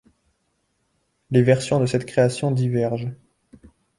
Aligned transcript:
Les 1.29 1.43
versions 1.43 1.79
de 1.79 1.85
cette 1.85 2.07
création 2.07 2.49
divergent. 2.49 3.13